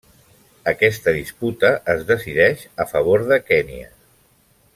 Aquesta 0.71 1.13
disputa 1.17 1.71
es 1.95 2.01
decideix 2.13 2.65
a 2.85 2.91
favor 2.95 3.27
de 3.33 3.41
Kenya. 3.51 3.91